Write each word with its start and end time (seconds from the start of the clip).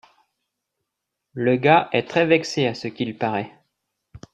le 1.33 1.57
gars 1.57 1.87
est 1.93 2.07
très 2.09 2.25
vexé 2.25 2.65
à 2.65 2.73
ce 2.73 2.87
qu'il 2.87 3.15
parait. 3.19 3.51